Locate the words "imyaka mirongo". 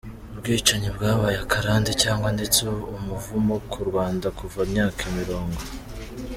4.67-5.59